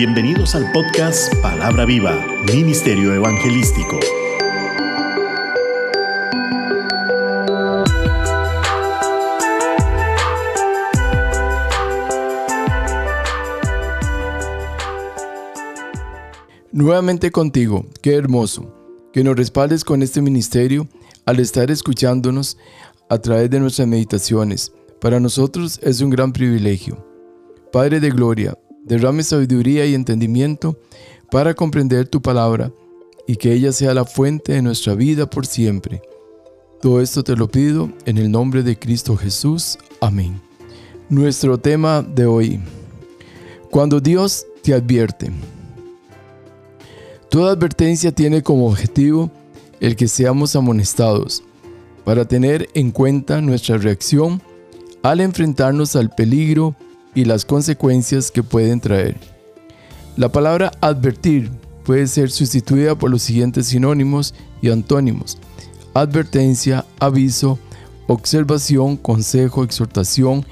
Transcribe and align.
Bienvenidos 0.00 0.54
al 0.54 0.72
podcast 0.72 1.30
Palabra 1.42 1.84
Viva, 1.84 2.24
Ministerio 2.50 3.12
Evangelístico. 3.12 4.00
Nuevamente 16.72 17.30
contigo, 17.30 17.84
qué 18.00 18.14
hermoso, 18.14 18.74
que 19.12 19.22
nos 19.22 19.36
respaldes 19.36 19.84
con 19.84 20.02
este 20.02 20.22
ministerio 20.22 20.88
al 21.26 21.40
estar 21.40 21.70
escuchándonos 21.70 22.56
a 23.10 23.18
través 23.18 23.50
de 23.50 23.60
nuestras 23.60 23.86
meditaciones. 23.86 24.72
Para 24.98 25.20
nosotros 25.20 25.78
es 25.82 26.00
un 26.00 26.08
gran 26.08 26.32
privilegio. 26.32 27.06
Padre 27.70 28.00
de 28.00 28.08
Gloria, 28.08 28.56
derrame 28.90 29.22
sabiduría 29.22 29.86
y 29.86 29.94
entendimiento 29.94 30.76
para 31.30 31.54
comprender 31.54 32.08
tu 32.08 32.20
palabra 32.20 32.72
y 33.24 33.36
que 33.36 33.52
ella 33.52 33.70
sea 33.70 33.94
la 33.94 34.04
fuente 34.04 34.52
de 34.54 34.62
nuestra 34.62 34.94
vida 34.94 35.30
por 35.30 35.46
siempre. 35.46 36.02
Todo 36.82 37.00
esto 37.00 37.22
te 37.22 37.36
lo 37.36 37.48
pido 37.48 37.92
en 38.04 38.18
el 38.18 38.32
nombre 38.32 38.64
de 38.64 38.76
Cristo 38.76 39.16
Jesús. 39.16 39.78
Amén. 40.00 40.40
Nuestro 41.08 41.56
tema 41.56 42.02
de 42.02 42.26
hoy. 42.26 42.60
Cuando 43.70 44.00
Dios 44.00 44.44
te 44.60 44.74
advierte. 44.74 45.30
Toda 47.28 47.52
advertencia 47.52 48.10
tiene 48.10 48.42
como 48.42 48.66
objetivo 48.66 49.30
el 49.78 49.94
que 49.94 50.08
seamos 50.08 50.56
amonestados, 50.56 51.44
para 52.04 52.24
tener 52.24 52.68
en 52.74 52.90
cuenta 52.90 53.40
nuestra 53.40 53.78
reacción 53.78 54.42
al 55.04 55.20
enfrentarnos 55.20 55.94
al 55.94 56.10
peligro 56.10 56.74
y 57.14 57.24
las 57.24 57.44
consecuencias 57.44 58.30
que 58.30 58.42
pueden 58.42 58.80
traer. 58.80 59.16
La 60.16 60.30
palabra 60.30 60.72
advertir 60.80 61.50
puede 61.84 62.06
ser 62.06 62.30
sustituida 62.30 62.94
por 62.94 63.10
los 63.10 63.22
siguientes 63.22 63.66
sinónimos 63.66 64.34
y 64.62 64.70
antónimos. 64.70 65.38
Advertencia, 65.94 66.84
aviso, 66.98 67.58
observación, 68.06 68.96
consejo, 68.96 69.64
exhortación, 69.64 70.44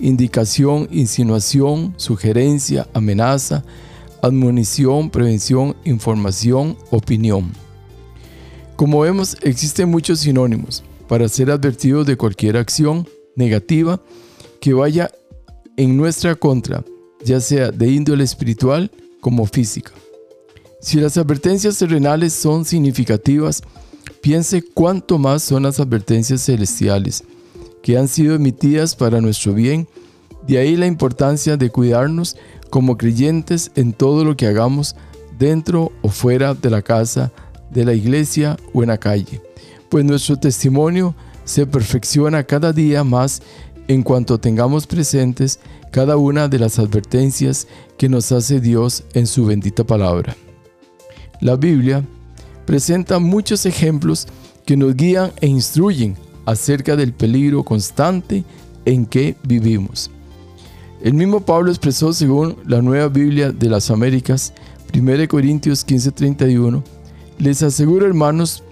indicación, 0.00 0.88
insinuación, 0.90 1.94
sugerencia, 1.96 2.88
amenaza, 2.92 3.64
admonición, 4.22 5.10
prevención, 5.10 5.76
información, 5.84 6.76
opinión. 6.90 7.52
Como 8.76 9.00
vemos, 9.00 9.36
existen 9.42 9.90
muchos 9.90 10.20
sinónimos 10.20 10.82
para 11.08 11.28
ser 11.28 11.50
advertidos 11.50 12.06
de 12.06 12.16
cualquier 12.16 12.56
acción 12.56 13.06
negativa 13.36 14.00
que 14.60 14.72
vaya 14.74 15.10
en 15.76 15.96
nuestra 15.96 16.34
contra, 16.34 16.84
ya 17.24 17.40
sea 17.40 17.70
de 17.70 17.90
índole 17.90 18.24
espiritual 18.24 18.90
como 19.20 19.46
física. 19.46 19.92
Si 20.80 20.98
las 20.98 21.16
advertencias 21.16 21.78
terrenales 21.78 22.32
son 22.32 22.64
significativas, 22.64 23.62
piense 24.20 24.62
cuánto 24.62 25.18
más 25.18 25.42
son 25.42 25.62
las 25.62 25.78
advertencias 25.80 26.44
celestiales, 26.44 27.24
que 27.82 27.96
han 27.96 28.08
sido 28.08 28.34
emitidas 28.34 28.96
para 28.96 29.20
nuestro 29.20 29.54
bien, 29.54 29.88
de 30.46 30.58
ahí 30.58 30.76
la 30.76 30.86
importancia 30.86 31.56
de 31.56 31.70
cuidarnos 31.70 32.36
como 32.70 32.96
creyentes 32.96 33.70
en 33.76 33.92
todo 33.92 34.24
lo 34.24 34.36
que 34.36 34.46
hagamos 34.46 34.96
dentro 35.38 35.92
o 36.02 36.08
fuera 36.08 36.54
de 36.54 36.70
la 36.70 36.82
casa, 36.82 37.32
de 37.70 37.84
la 37.84 37.94
iglesia 37.94 38.56
o 38.72 38.82
en 38.82 38.88
la 38.88 38.98
calle, 38.98 39.40
pues 39.88 40.04
nuestro 40.04 40.36
testimonio 40.36 41.14
se 41.44 41.66
perfecciona 41.66 42.44
cada 42.44 42.72
día 42.72 43.02
más 43.04 43.42
en 43.88 44.02
cuanto 44.02 44.38
tengamos 44.38 44.86
presentes 44.86 45.58
cada 45.90 46.16
una 46.16 46.48
de 46.48 46.58
las 46.58 46.78
advertencias 46.78 47.66
que 47.98 48.08
nos 48.08 48.32
hace 48.32 48.60
Dios 48.60 49.04
en 49.14 49.26
su 49.26 49.46
bendita 49.46 49.84
palabra. 49.84 50.36
La 51.40 51.56
Biblia 51.56 52.04
presenta 52.64 53.18
muchos 53.18 53.66
ejemplos 53.66 54.26
que 54.64 54.76
nos 54.76 54.94
guían 54.94 55.32
e 55.40 55.46
instruyen 55.46 56.16
acerca 56.46 56.96
del 56.96 57.12
peligro 57.12 57.62
constante 57.64 58.44
en 58.84 59.06
que 59.06 59.36
vivimos. 59.42 60.10
El 61.02 61.14
mismo 61.14 61.40
Pablo 61.40 61.70
expresó 61.70 62.12
según 62.12 62.56
la 62.66 62.80
Nueva 62.80 63.08
Biblia 63.08 63.50
de 63.50 63.68
las 63.68 63.90
Américas, 63.90 64.52
1 64.94 65.28
Corintios 65.28 65.84
15:31, 65.84 66.82
les 67.38 67.62
aseguro 67.62 68.06
hermanos, 68.06 68.62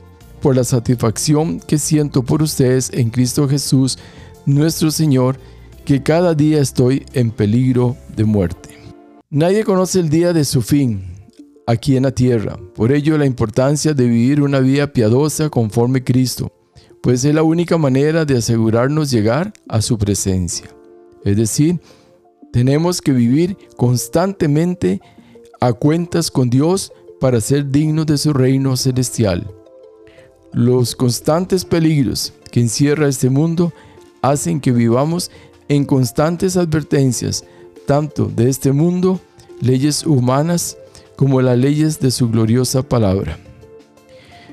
por 0.41 0.57
la 0.57 0.65
satisfacción 0.65 1.61
que 1.61 1.79
siento 1.79 2.23
por 2.23 2.43
ustedes 2.43 2.91
en 2.95 3.11
Cristo 3.11 3.49
Jesús, 3.49 3.99
nuestro 4.47 4.91
Señor, 4.91 5.39
que 5.85 6.03
cada 6.03 6.35
día 6.35 6.61
estoy 6.61 7.05
en 7.13 7.31
peligro 7.31 7.97
de 8.17 8.25
muerte. 8.25 8.71
Nadie 9.31 9.65
conoce 9.65 10.01
el 10.01 10.09
día 10.09 10.33
de 10.33 10.45
su 10.45 10.63
fin 10.63 11.05
aquí 11.67 11.97
en 11.97 12.03
la 12.03 12.11
tierra, 12.11 12.59
por 12.75 12.91
ello 12.91 13.17
la 13.17 13.27
importancia 13.27 13.95
de 13.95 14.07
vivir 14.07 14.43
una 14.43 14.59
vida 14.59 14.93
piadosa 14.93 15.49
conforme 15.49 16.03
Cristo, 16.03 16.53
pues 17.01 17.25
es 17.25 17.35
la 17.35 17.45
única 17.45 17.79
manera 17.79 18.25
de 18.25 18.39
asegurarnos 18.39 19.11
llegar 19.11 19.53
a 19.69 19.81
su 19.81 19.97
presencia. 19.97 20.69
Es 21.25 21.37
decir, 21.37 21.81
tenemos 22.53 23.01
que 23.01 23.13
vivir 23.13 23.57
constantemente 23.77 25.01
a 25.61 25.73
cuentas 25.73 26.31
con 26.31 26.51
Dios 26.51 26.93
para 27.21 27.41
ser 27.41 27.71
dignos 27.71 28.07
de 28.07 28.19
su 28.19 28.33
reino 28.33 28.77
celestial. 28.77 29.49
Los 30.53 30.97
constantes 30.97 31.65
peligros 31.65 32.33
que 32.51 32.61
encierra 32.61 33.07
este 33.07 33.31
mundo 33.31 33.73
hacen 34.23 34.61
que 34.61 34.73
vivamos 34.73 35.31
en 35.69 35.85
constantes 35.85 36.57
advertencias, 36.57 37.45
tanto 37.87 38.27
de 38.27 38.49
este 38.49 38.73
mundo, 38.73 39.21
leyes 39.61 40.05
humanas, 40.05 40.77
como 41.17 41.43
las 41.43 41.59
leyes 41.59 42.01
de 42.01 42.11
su 42.11 42.31
gloriosa 42.31 42.83
palabra. 42.83 43.39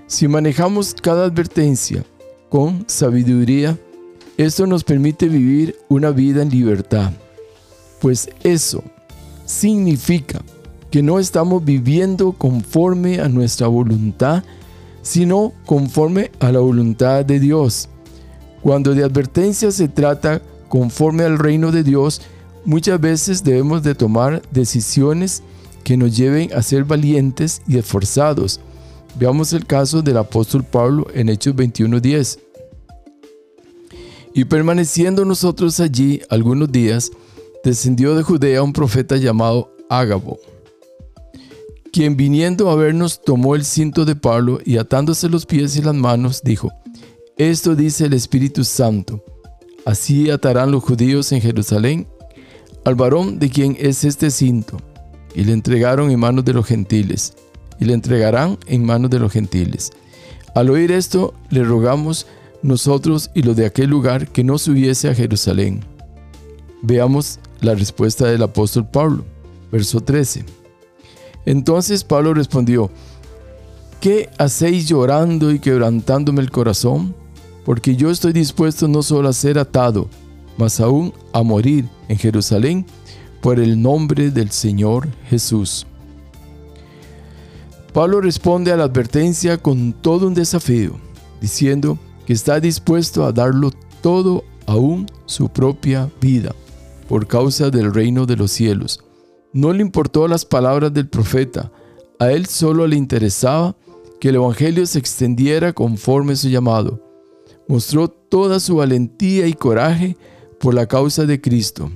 Si 0.07 0.27
manejamos 0.27 0.93
cada 0.93 1.25
advertencia 1.25 2.03
con 2.49 2.83
sabiduría, 2.87 3.77
esto 4.37 4.67
nos 4.67 4.83
permite 4.83 5.27
vivir 5.27 5.75
una 5.89 6.11
vida 6.11 6.41
en 6.41 6.49
libertad, 6.49 7.11
pues 7.99 8.29
eso 8.43 8.83
significa 9.45 10.41
que 10.91 11.01
no 11.01 11.19
estamos 11.19 11.63
viviendo 11.63 12.33
conforme 12.33 13.19
a 13.19 13.29
nuestra 13.29 13.67
voluntad, 13.67 14.43
sino 15.01 15.53
conforme 15.65 16.31
a 16.39 16.51
la 16.51 16.59
voluntad 16.59 17.25
de 17.25 17.39
Dios. 17.39 17.89
Cuando 18.67 18.93
de 18.93 19.05
advertencia 19.05 19.71
se 19.71 19.87
trata 19.87 20.41
conforme 20.67 21.23
al 21.23 21.39
reino 21.39 21.71
de 21.71 21.83
Dios, 21.83 22.21
muchas 22.65 22.99
veces 22.99 23.41
debemos 23.41 23.81
de 23.81 23.95
tomar 23.95 24.41
decisiones 24.51 25.41
que 25.85 25.95
nos 25.95 26.17
lleven 26.17 26.51
a 26.53 26.61
ser 26.61 26.83
valientes 26.83 27.61
y 27.65 27.77
esforzados. 27.77 28.59
Veamos 29.17 29.53
el 29.53 29.65
caso 29.65 30.01
del 30.01 30.17
apóstol 30.17 30.65
Pablo 30.65 31.07
en 31.13 31.29
Hechos 31.29 31.55
21:10. 31.55 32.39
Y 34.33 34.43
permaneciendo 34.43 35.23
nosotros 35.23 35.79
allí 35.79 36.19
algunos 36.29 36.69
días, 36.69 37.09
descendió 37.63 38.15
de 38.15 38.23
Judea 38.23 38.63
un 38.63 38.73
profeta 38.73 39.15
llamado 39.15 39.73
Ágabo, 39.89 40.39
quien 41.93 42.17
viniendo 42.17 42.69
a 42.69 42.75
vernos 42.75 43.21
tomó 43.21 43.55
el 43.55 43.63
cinto 43.63 44.03
de 44.03 44.17
Pablo 44.17 44.59
y 44.65 44.75
atándose 44.75 45.29
los 45.29 45.45
pies 45.45 45.77
y 45.77 45.81
las 45.81 45.95
manos, 45.95 46.41
dijo, 46.43 46.73
esto 47.37 47.75
dice 47.75 48.05
el 48.05 48.13
Espíritu 48.13 48.63
Santo. 48.63 49.23
Así 49.85 50.29
atarán 50.29 50.71
los 50.71 50.83
judíos 50.83 51.31
en 51.31 51.41
Jerusalén 51.41 52.07
al 52.83 52.95
varón 52.95 53.37
de 53.37 53.49
quien 53.49 53.75
es 53.79 54.03
este 54.05 54.31
cinto, 54.31 54.77
y 55.35 55.43
le 55.43 55.53
entregaron 55.53 56.09
en 56.09 56.19
manos 56.19 56.45
de 56.45 56.53
los 56.53 56.65
gentiles, 56.65 57.33
y 57.79 57.85
le 57.85 57.93
entregarán 57.93 58.57
en 58.65 58.85
manos 58.85 59.11
de 59.11 59.19
los 59.19 59.31
gentiles. 59.31 59.91
Al 60.55 60.69
oír 60.69 60.91
esto, 60.91 61.33
le 61.49 61.63
rogamos 61.63 62.25
nosotros 62.63 63.29
y 63.35 63.43
los 63.43 63.55
de 63.55 63.65
aquel 63.65 63.89
lugar 63.89 64.29
que 64.29 64.43
no 64.43 64.57
subiese 64.57 65.09
a 65.09 65.13
Jerusalén. 65.13 65.81
Veamos 66.81 67.39
la 67.61 67.75
respuesta 67.75 68.27
del 68.27 68.41
apóstol 68.43 68.89
Pablo, 68.89 69.25
verso 69.71 70.01
13. 70.01 70.45
Entonces 71.45 72.03
Pablo 72.03 72.33
respondió, 72.33 72.89
¿qué 73.99 74.29
hacéis 74.37 74.87
llorando 74.87 75.51
y 75.51 75.59
quebrantándome 75.59 76.41
el 76.41 76.51
corazón? 76.51 77.13
Porque 77.67 77.97
yo 77.97 78.09
estoy 78.09 78.31
dispuesto 78.31 78.87
no 78.87 79.03
solo 79.03 79.27
a 79.27 79.33
ser 79.33 79.59
atado, 79.59 80.07
mas 80.57 80.79
aún 80.79 81.13
a 81.33 81.43
morir 81.43 81.83
en 82.07 82.17
Jerusalén 82.17 82.85
por 83.41 83.59
el 83.59 83.81
nombre 83.81 84.31
del 84.31 84.51
Señor 84.51 85.09
Jesús. 85.29 85.85
Pablo 87.91 88.21
responde 88.21 88.71
a 88.71 88.77
la 88.77 88.85
advertencia 88.85 89.57
con 89.57 89.91
todo 89.91 90.27
un 90.27 90.33
desafío, 90.33 90.93
diciendo 91.41 91.99
que 92.25 92.31
está 92.31 92.61
dispuesto 92.61 93.25
a 93.25 93.33
darlo 93.33 93.71
todo, 93.99 94.45
aún 94.65 95.05
su 95.25 95.49
propia 95.49 96.09
vida, 96.21 96.55
por 97.09 97.27
causa 97.27 97.69
del 97.69 97.93
reino 97.93 98.25
de 98.25 98.37
los 98.37 98.51
cielos. 98.51 99.03
No 99.51 99.73
le 99.73 99.81
importó 99.81 100.29
las 100.29 100.45
palabras 100.45 100.93
del 100.93 101.09
profeta, 101.09 101.69
a 102.17 102.31
él 102.31 102.45
solo 102.45 102.87
le 102.87 102.95
interesaba 102.95 103.75
que 104.21 104.29
el 104.29 104.35
Evangelio 104.35 104.85
se 104.85 104.99
extendiera 104.99 105.73
conforme 105.73 106.37
su 106.37 106.47
llamado 106.47 107.06
mostró 107.67 108.07
toda 108.07 108.59
su 108.59 108.77
valentía 108.77 109.47
y 109.47 109.53
coraje 109.53 110.17
por 110.59 110.73
la 110.73 110.87
causa 110.87 111.25
de 111.25 111.39
Cristo. 111.41 111.91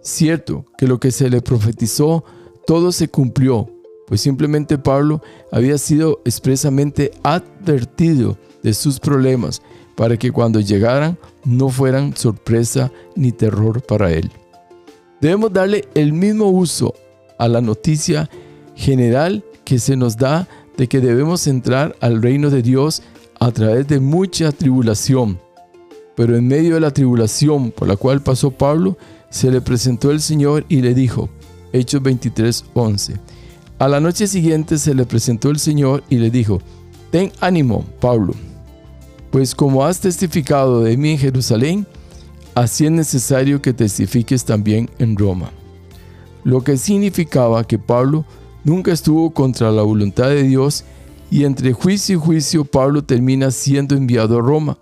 Cierto 0.00 0.66
que 0.76 0.86
lo 0.86 1.00
que 1.00 1.10
se 1.10 1.30
le 1.30 1.40
profetizó 1.40 2.24
todo 2.66 2.92
se 2.92 3.08
cumplió, 3.08 3.68
pues 4.06 4.20
simplemente 4.20 4.78
Pablo 4.78 5.22
había 5.50 5.78
sido 5.78 6.20
expresamente 6.24 7.10
advertido 7.22 8.38
de 8.62 8.74
sus 8.74 9.00
problemas 9.00 9.62
para 9.96 10.16
que 10.16 10.30
cuando 10.30 10.60
llegaran 10.60 11.18
no 11.44 11.68
fueran 11.68 12.16
sorpresa 12.16 12.90
ni 13.16 13.32
terror 13.32 13.82
para 13.82 14.12
él. 14.12 14.30
Debemos 15.20 15.52
darle 15.52 15.88
el 15.94 16.12
mismo 16.12 16.48
uso 16.50 16.94
a 17.38 17.48
la 17.48 17.60
noticia 17.60 18.28
general 18.74 19.44
que 19.64 19.78
se 19.78 19.96
nos 19.96 20.16
da 20.16 20.48
de 20.76 20.88
que 20.88 21.00
debemos 21.00 21.46
entrar 21.46 21.96
al 22.00 22.20
reino 22.20 22.50
de 22.50 22.62
Dios 22.62 23.02
a 23.44 23.52
través 23.52 23.86
de 23.86 24.00
mucha 24.00 24.52
tribulación. 24.52 25.38
Pero 26.16 26.34
en 26.34 26.48
medio 26.48 26.76
de 26.76 26.80
la 26.80 26.92
tribulación 26.92 27.72
por 27.72 27.86
la 27.86 27.96
cual 27.96 28.22
pasó 28.22 28.50
Pablo, 28.50 28.96
se 29.28 29.50
le 29.50 29.60
presentó 29.60 30.10
el 30.10 30.22
Señor 30.22 30.64
y 30.70 30.80
le 30.80 30.94
dijo, 30.94 31.28
Hechos 31.70 32.00
23:11. 32.02 33.20
A 33.78 33.88
la 33.88 34.00
noche 34.00 34.28
siguiente 34.28 34.78
se 34.78 34.94
le 34.94 35.04
presentó 35.04 35.50
el 35.50 35.58
Señor 35.58 36.02
y 36.08 36.16
le 36.16 36.30
dijo, 36.30 36.62
Ten 37.10 37.32
ánimo, 37.38 37.84
Pablo, 38.00 38.32
pues 39.30 39.54
como 39.54 39.84
has 39.84 40.00
testificado 40.00 40.80
de 40.80 40.96
mí 40.96 41.10
en 41.10 41.18
Jerusalén, 41.18 41.86
así 42.54 42.86
es 42.86 42.92
necesario 42.92 43.60
que 43.60 43.74
testifiques 43.74 44.46
también 44.46 44.88
en 44.98 45.18
Roma. 45.18 45.50
Lo 46.44 46.64
que 46.64 46.78
significaba 46.78 47.66
que 47.66 47.78
Pablo 47.78 48.24
nunca 48.64 48.90
estuvo 48.90 49.34
contra 49.34 49.70
la 49.70 49.82
voluntad 49.82 50.28
de 50.30 50.44
Dios 50.44 50.86
y 51.34 51.44
entre 51.44 51.72
juicio 51.72 52.14
y 52.14 52.20
juicio 52.20 52.64
Pablo 52.64 53.02
termina 53.02 53.50
siendo 53.50 53.96
enviado 53.96 54.38
a 54.38 54.40
Roma. 54.40 54.78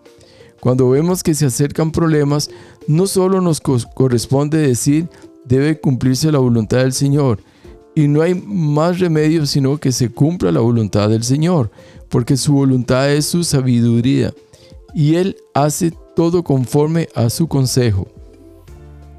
Cuando 0.61 0.91
vemos 0.91 1.23
que 1.23 1.35
se 1.35 1.47
acercan 1.47 1.91
problemas, 1.91 2.51
no 2.87 3.07
solo 3.07 3.41
nos 3.41 3.59
corresponde 3.59 4.59
decir 4.59 5.09
debe 5.47 5.81
cumplirse 5.81 6.31
la 6.31 6.41
voluntad 6.41 6.81
del 6.81 6.93
Señor, 6.93 7.39
y 7.95 8.07
no 8.07 8.21
hay 8.21 8.35
más 8.35 8.99
remedio 8.99 9.47
sino 9.47 9.79
que 9.79 9.93
se 9.93 10.11
cumpla 10.11 10.53
la 10.53 10.61
voluntad 10.61 11.09
del 11.09 11.23
Señor, 11.23 11.71
porque 12.11 12.37
su 12.37 12.53
voluntad 12.53 13.11
es 13.11 13.25
su 13.25 13.45
sabiduría, 13.45 14.35
y 14.93 15.15
Él 15.15 15.37
hace 15.55 15.91
todo 16.15 16.45
conforme 16.45 17.09
a 17.15 17.31
su 17.31 17.47
consejo. 17.47 18.09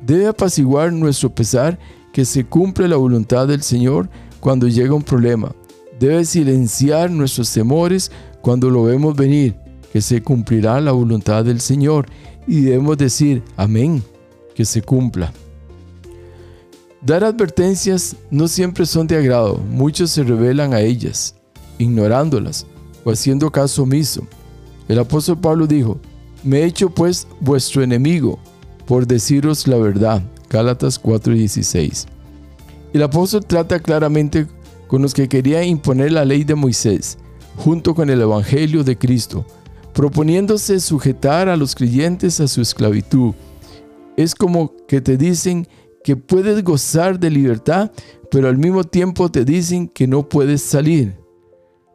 Debe 0.06 0.27
apaciguar 0.27 0.94
nuestro 0.94 1.33
pesar 1.33 1.79
que 2.13 2.25
se 2.25 2.45
cumple 2.45 2.88
la 2.88 2.97
voluntad 2.97 3.47
del 3.47 3.63
Señor 3.63 4.07
cuando 4.39 4.68
llega 4.68 4.94
un 4.94 5.01
problema. 5.01 5.56
Debe 6.03 6.25
silenciar 6.25 7.09
nuestros 7.09 7.53
temores 7.53 8.11
cuando 8.41 8.69
lo 8.69 8.83
vemos 8.83 9.15
venir, 9.15 9.55
que 9.94 10.01
se 10.01 10.21
cumplirá 10.21 10.81
la 10.81 10.91
voluntad 10.91 11.45
del 11.45 11.61
Señor. 11.61 12.07
Y 12.45 12.59
debemos 12.59 12.97
decir, 12.97 13.41
amén, 13.55 14.03
que 14.53 14.65
se 14.65 14.81
cumpla. 14.81 15.31
Dar 17.01 17.23
advertencias 17.23 18.17
no 18.29 18.50
siempre 18.50 18.85
son 18.85 19.07
de 19.07 19.15
agrado, 19.15 19.55
muchos 19.69 20.09
se 20.09 20.23
rebelan 20.23 20.73
a 20.73 20.81
ellas, 20.81 21.35
ignorándolas 21.77 22.67
o 23.05 23.09
haciendo 23.09 23.50
caso 23.50 23.83
omiso. 23.83 24.27
El 24.89 25.00
apóstol 25.00 25.39
Pablo 25.39 25.67
dijo, 25.67 26.01
me 26.44 26.59
he 26.59 26.65
hecho 26.65 26.89
pues 26.89 27.29
vuestro 27.39 27.81
enemigo 27.81 28.39
por 28.88 29.07
deciros 29.07 29.69
la 29.69 29.77
verdad. 29.77 30.21
Gálatas 30.50 31.01
4:16. 31.01 32.07
El 32.91 33.03
apóstol 33.03 33.45
trata 33.45 33.79
claramente 33.79 34.47
con 34.94 35.01
los 35.01 35.16
que 35.16 35.28
querían 35.28 35.63
imponer 35.63 36.12
la 36.12 36.24
ley 36.24 36.44
de 36.44 36.54
Moisés, 36.54 37.18
junto 37.57 37.95
con 37.95 38.12
el 38.12 38.22
Evangelio 38.22 38.84
de 38.84 38.95
Cristo, 38.95 39.44
proponiéndose 39.92 40.80
sujetar 40.80 41.50
a 41.50 41.57
los 41.57 41.74
creyentes 41.74 42.40
a 42.40 42.48
su 42.48 42.62
esclavitud. 42.62 43.34
Es 44.18 44.36
como 44.36 44.72
que 44.88 45.01
te 45.01 45.18
dicen 45.18 45.68
que 46.04 46.16
puedes 46.16 46.63
gozar 46.63 47.19
de 47.19 47.31
libertad, 47.31 47.92
pero 48.30 48.48
al 48.48 48.60
mismo 48.60 48.84
tiempo 48.84 49.31
te 49.31 49.44
dicen 49.44 49.88
que 49.88 50.06
no 50.06 50.30
puedes 50.30 50.62
salir. 50.62 51.16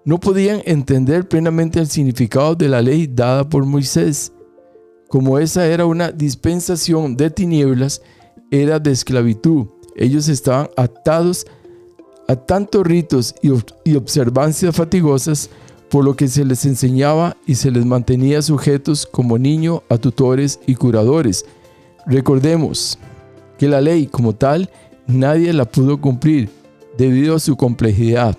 No 0.05 0.19
podían 0.19 0.61
entender 0.65 1.29
plenamente 1.29 1.79
el 1.79 1.87
significado 1.87 2.57
de 2.57 2.69
la 2.69 2.83
ley 2.83 3.07
dada 3.07 3.49
por 3.49 3.65
Moisés. 3.65 4.33
Como 5.07 5.39
esa 5.39 5.65
era 5.69 5.87
una 5.87 6.11
dispensación 6.11 7.17
de 7.17 7.31
tinieblas, 7.31 8.03
era 8.51 8.81
de 8.81 8.91
esclavitud 8.91 9.69
ellos 9.99 10.29
estaban 10.29 10.69
atados 10.77 11.45
a 11.45 11.51
tantos 12.37 12.87
ritos 12.87 13.35
y, 13.43 13.95
observancias 13.97 14.77
fatigosas 14.77 15.51
por 15.89 16.05
lo 16.05 16.15
que 16.15 16.29
se 16.29 16.45
les 16.45 16.67
enseñaba 16.67 17.37
y 17.47 17.55
se 17.55 17.71
les 17.71 17.87
mantenía 17.87 18.43
sujetos 18.43 19.07
como 19.07 19.39
niños 19.39 19.81
a 19.89 19.97
tutores 19.97 20.61
y 20.67 20.75
curadores. 20.75 21.47
Recordemos 22.07 22.99
que 23.59 23.69
la 23.69 23.81
ley 23.81 24.07
como 24.07 24.35
tal 24.35 24.71
nadie 25.07 25.53
la 25.55 25.65
pudo 25.65 26.01
cumplir 26.01 26.51
debido 26.99 27.35
a 27.35 27.41
su 27.41 27.57
complejidad. 27.57 28.37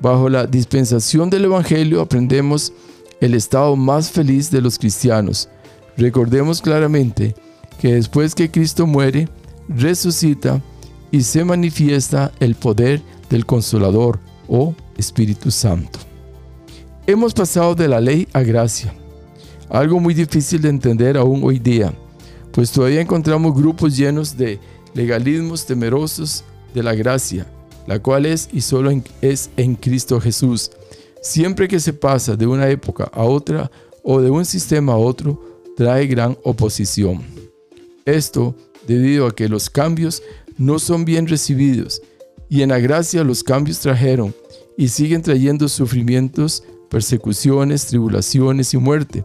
Bajo 0.00 0.28
la 0.28 0.46
dispensación 0.46 1.28
del 1.28 1.46
Evangelio 1.46 2.00
aprendemos 2.00 2.72
el 3.20 3.34
estado 3.34 3.74
más 3.74 4.10
feliz 4.10 4.50
de 4.50 4.60
los 4.60 4.78
cristianos. 4.78 5.48
Recordemos 5.96 6.62
claramente 6.62 7.34
que 7.80 7.94
después 7.94 8.36
que 8.36 8.48
Cristo 8.48 8.86
muere, 8.86 9.28
resucita, 9.68 10.62
y 11.10 11.22
se 11.22 11.44
manifiesta 11.44 12.32
el 12.40 12.54
poder 12.54 13.02
del 13.30 13.46
Consolador 13.46 14.18
o 14.48 14.74
Espíritu 14.96 15.50
Santo. 15.50 15.98
Hemos 17.06 17.32
pasado 17.32 17.74
de 17.74 17.88
la 17.88 18.00
ley 18.00 18.28
a 18.32 18.42
gracia, 18.42 18.92
algo 19.70 20.00
muy 20.00 20.14
difícil 20.14 20.60
de 20.60 20.68
entender 20.68 21.16
aún 21.16 21.42
hoy 21.42 21.58
día, 21.58 21.92
pues 22.52 22.70
todavía 22.70 23.00
encontramos 23.00 23.54
grupos 23.54 23.96
llenos 23.96 24.36
de 24.36 24.58
legalismos 24.94 25.64
temerosos 25.64 26.44
de 26.74 26.82
la 26.82 26.94
gracia, 26.94 27.46
la 27.86 27.98
cual 28.00 28.26
es 28.26 28.48
y 28.52 28.60
solo 28.60 28.90
es 29.22 29.50
en 29.56 29.74
Cristo 29.74 30.20
Jesús. 30.20 30.70
Siempre 31.22 31.68
que 31.68 31.80
se 31.80 31.92
pasa 31.92 32.36
de 32.36 32.46
una 32.46 32.68
época 32.68 33.10
a 33.12 33.24
otra 33.24 33.70
o 34.02 34.20
de 34.20 34.30
un 34.30 34.44
sistema 34.44 34.92
a 34.92 34.96
otro, 34.96 35.62
trae 35.76 36.06
gran 36.06 36.36
oposición. 36.42 37.22
Esto 38.04 38.54
debido 38.86 39.26
a 39.26 39.34
que 39.34 39.48
los 39.48 39.68
cambios 39.70 40.22
no 40.58 40.78
son 40.78 41.04
bien 41.04 41.26
recibidos, 41.26 42.02
y 42.50 42.62
en 42.62 42.70
la 42.70 42.78
gracia 42.78 43.24
los 43.24 43.42
cambios 43.42 43.78
trajeron 43.78 44.34
y 44.76 44.88
siguen 44.88 45.22
trayendo 45.22 45.68
sufrimientos, 45.68 46.62
persecuciones, 46.90 47.86
tribulaciones 47.86 48.74
y 48.74 48.78
muerte. 48.78 49.24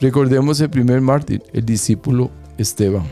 Recordemos 0.00 0.60
el 0.60 0.70
primer 0.70 1.00
mártir, 1.00 1.42
el 1.52 1.64
discípulo 1.64 2.30
Esteban. 2.58 3.06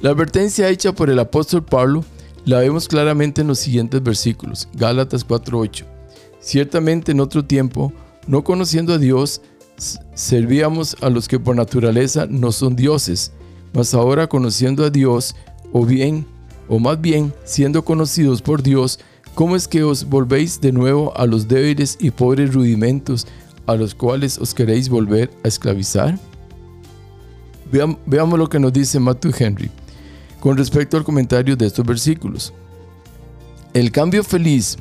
La 0.00 0.10
advertencia 0.10 0.68
hecha 0.68 0.92
por 0.92 1.10
el 1.10 1.18
apóstol 1.18 1.64
Pablo 1.64 2.04
la 2.44 2.58
vemos 2.58 2.88
claramente 2.88 3.42
en 3.42 3.46
los 3.46 3.60
siguientes 3.60 4.02
versículos, 4.02 4.68
Gálatas 4.74 5.24
4:8. 5.24 5.84
Ciertamente 6.40 7.12
en 7.12 7.20
otro 7.20 7.44
tiempo, 7.44 7.92
no 8.26 8.42
conociendo 8.42 8.94
a 8.94 8.98
Dios, 8.98 9.42
servíamos 10.14 10.96
a 11.00 11.08
los 11.08 11.28
que 11.28 11.38
por 11.38 11.54
naturaleza 11.54 12.26
no 12.28 12.50
son 12.50 12.74
dioses, 12.74 13.32
mas 13.72 13.94
ahora 13.94 14.28
conociendo 14.28 14.84
a 14.84 14.90
Dios, 14.90 15.36
o 15.72 15.84
bien, 15.84 16.26
o 16.68 16.78
más 16.78 17.00
bien, 17.00 17.32
siendo 17.44 17.84
conocidos 17.84 18.42
por 18.42 18.62
Dios, 18.62 19.00
¿cómo 19.34 19.56
es 19.56 19.68
que 19.68 19.82
os 19.82 20.04
volvéis 20.04 20.60
de 20.60 20.72
nuevo 20.72 21.16
a 21.16 21.26
los 21.26 21.48
débiles 21.48 21.96
y 22.00 22.10
pobres 22.10 22.54
rudimentos 22.54 23.26
a 23.66 23.74
los 23.74 23.94
cuales 23.94 24.38
os 24.38 24.54
queréis 24.54 24.88
volver 24.88 25.30
a 25.44 25.48
esclavizar? 25.48 26.18
veamos 28.06 28.38
lo 28.38 28.48
que 28.48 28.60
nos 28.60 28.72
dice 28.72 29.00
Matthew 29.00 29.32
Henry 29.38 29.70
con 30.40 30.56
respecto 30.56 30.96
al 30.96 31.04
comentario 31.04 31.56
de 31.56 31.66
estos 31.66 31.86
versículos. 31.86 32.52
El 33.72 33.90
cambio 33.90 34.22
feliz 34.22 34.76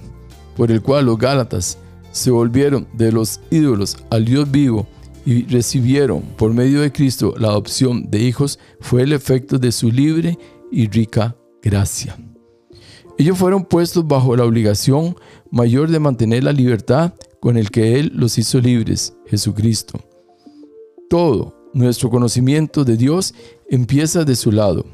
por 0.57 0.71
el 0.71 0.81
cual 0.81 1.05
los 1.05 1.17
Gálatas 1.17 1.77
se 2.11 2.31
volvieron 2.31 2.87
de 2.93 3.11
los 3.11 3.39
ídolos 3.49 3.97
al 4.09 4.25
Dios 4.25 4.49
vivo 4.49 4.87
y 5.25 5.43
recibieron 5.45 6.21
por 6.35 6.53
medio 6.53 6.81
de 6.81 6.91
Cristo 6.91 7.35
la 7.37 7.49
adopción 7.49 8.09
de 8.09 8.19
hijos 8.19 8.59
fue 8.79 9.03
el 9.03 9.13
efecto 9.13 9.59
de 9.59 9.71
su 9.71 9.91
libre 9.91 10.37
y 10.71 10.87
rica 10.87 11.35
gracia. 11.61 12.17
Ellos 13.17 13.37
fueron 13.37 13.65
puestos 13.65 14.07
bajo 14.07 14.35
la 14.35 14.45
obligación 14.45 15.15
mayor 15.51 15.89
de 15.91 15.99
mantener 15.99 16.43
la 16.43 16.53
libertad 16.53 17.13
con 17.39 17.57
el 17.57 17.69
que 17.69 17.99
Él 17.99 18.11
los 18.15 18.37
hizo 18.37 18.59
libres, 18.59 19.13
Jesucristo. 19.27 19.99
Todo 21.09 21.53
nuestro 21.73 22.09
conocimiento 22.09 22.83
de 22.83 22.97
Dios 22.97 23.33
empieza 23.69 24.23
de 24.23 24.35
su 24.35 24.51
lado. 24.51 24.85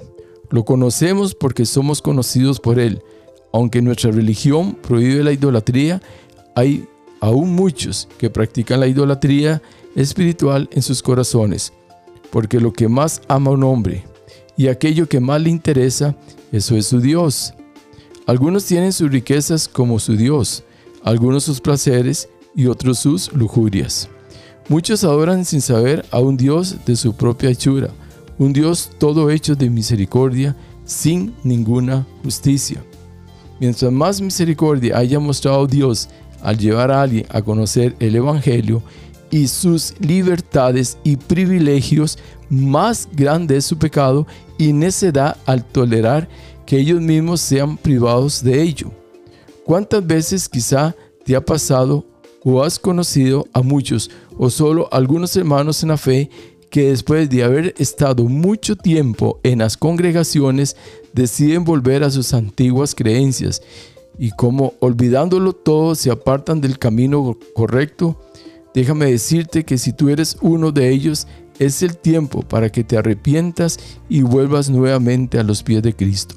Lo 0.50 0.65
conocemos 0.65 1.36
porque 1.36 1.65
somos 1.65 2.01
conocidos 2.01 2.60
por 2.60 2.79
Él. 2.79 3.01
Aunque 3.53 3.81
nuestra 3.81 4.12
religión 4.12 4.75
prohíbe 4.75 5.24
la 5.24 5.31
idolatría, 5.31 6.01
hay 6.55 6.86
aún 7.22 7.53
muchos 7.53 8.07
que 8.17 8.29
practican 8.29 8.79
la 8.79 8.88
idolatría 8.88 9.62
espiritual 9.96 10.69
en 10.72 10.81
sus 10.81 11.01
corazones, 11.01 11.74
porque 12.29 12.60
lo 12.60 12.74
que 12.74 12.88
más 12.88 13.22
ama 13.27 13.51
un 13.51 13.63
hombre 13.63 14.03
y 14.57 14.67
aquello 14.67 15.07
que 15.07 15.19
más 15.19 15.41
le 15.41 15.51
interesa, 15.51 16.15
eso 16.51 16.75
es 16.75 16.87
su 16.87 16.99
Dios. 16.99 17.53
Algunos 18.25 18.65
tienen 18.65 18.91
sus 18.91 19.11
riquezas 19.11 19.67
como 19.67 19.99
su 19.99 20.17
Dios, 20.17 20.63
algunos 21.03 21.43
sus 21.43 21.61
placeres 21.61 22.27
y 22.55 22.65
otros 22.65 22.99
sus 22.99 23.31
lujurias. 23.31 24.09
Muchos 24.67 25.03
adoran 25.03 25.45
sin 25.45 25.61
saber 25.61 26.05
a 26.11 26.19
un 26.19 26.35
Dios 26.35 26.75
de 26.85 26.95
su 26.95 27.13
propia 27.13 27.51
hechura, 27.51 27.89
un 28.37 28.51
Dios 28.51 28.89
todo 28.97 29.29
hecho 29.29 29.55
de 29.55 29.69
misericordia, 29.69 30.55
sin 30.83 31.33
ninguna 31.43 32.05
justicia. 32.23 32.83
Mientras 33.59 33.91
más 33.91 34.21
misericordia 34.21 34.97
haya 34.97 35.19
mostrado 35.19 35.67
Dios 35.67 36.09
al 36.41 36.57
llevar 36.57 36.91
a 36.91 37.01
alguien 37.01 37.25
a 37.29 37.41
conocer 37.41 37.95
el 37.99 38.15
Evangelio 38.15 38.81
y 39.29 39.47
sus 39.47 39.93
libertades 39.99 40.97
y 41.03 41.17
privilegios, 41.17 42.17
más 42.49 43.07
grande 43.13 43.57
es 43.57 43.65
su 43.65 43.77
pecado 43.77 44.25
y 44.57 44.73
necedad 44.73 45.37
al 45.45 45.63
tolerar 45.65 46.27
que 46.65 46.77
ellos 46.77 47.01
mismos 47.01 47.41
sean 47.41 47.77
privados 47.77 48.43
de 48.43 48.61
ello. 48.61 48.91
¿Cuántas 49.65 50.05
veces 50.05 50.47
quizá 50.47 50.95
te 51.25 51.35
ha 51.35 51.43
pasado 51.43 52.05
o 52.43 52.63
has 52.63 52.79
conocido 52.79 53.45
a 53.53 53.61
muchos 53.61 54.09
o 54.37 54.49
solo 54.49 54.87
algunos 54.91 55.35
hermanos 55.35 55.83
en 55.83 55.89
la 55.89 55.97
fe 55.97 56.29
que 56.69 56.89
después 56.89 57.29
de 57.29 57.43
haber 57.43 57.73
estado 57.77 58.23
mucho 58.25 58.75
tiempo 58.75 59.39
en 59.43 59.59
las 59.59 59.75
congregaciones 59.77 60.75
deciden 61.13 61.63
volver 61.63 62.03
a 62.03 62.09
sus 62.09 62.33
antiguas 62.33 62.95
creencias 62.95 63.61
y 64.17 64.31
como 64.31 64.73
olvidándolo 64.79 65.53
todo 65.53 65.95
se 65.95 66.11
apartan 66.11 66.61
del 66.61 66.79
camino 66.79 67.37
correcto? 67.53 68.17
Déjame 68.73 69.07
decirte 69.11 69.65
que 69.65 69.77
si 69.77 69.91
tú 69.91 70.09
eres 70.09 70.37
uno 70.41 70.71
de 70.71 70.89
ellos, 70.89 71.27
es 71.59 71.81
el 71.83 71.97
tiempo 71.97 72.41
para 72.41 72.71
que 72.71 72.83
te 72.83 72.97
arrepientas 72.97 73.79
y 74.09 74.21
vuelvas 74.21 74.69
nuevamente 74.69 75.39
a 75.39 75.43
los 75.43 75.63
pies 75.63 75.81
de 75.81 75.95
Cristo. 75.95 76.35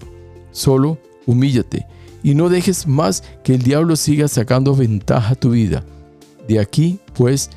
Solo 0.53 0.99
humíllate 1.27 1.87
y 2.23 2.35
no 2.35 2.49
dejes 2.49 2.87
más 2.87 3.23
que 3.45 3.55
el 3.55 3.63
diablo 3.63 3.97
siga 3.97 4.29
sacando 4.29 4.75
ventaja 4.75 5.33
a 5.33 5.37
tu 5.37 5.51
vida. 5.51 5.85
De 6.49 6.59
aquí, 6.59 6.99
pues, 7.15 7.51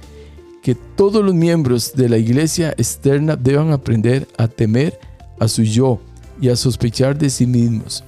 que 0.62 0.76
todos 0.76 1.24
los 1.24 1.34
miembros 1.34 1.94
de 1.94 2.10
la 2.10 2.18
iglesia 2.18 2.72
externa 2.78 3.36
deban 3.36 3.72
aprender 3.72 4.28
a 4.38 4.48
temer 4.48 5.00
a 5.40 5.48
su 5.48 5.64
yo 5.64 6.00
y 6.40 6.50
a 6.50 6.56
sospechar 6.56 7.18
de 7.18 7.30
sí 7.30 7.46
mismos. 7.46 8.04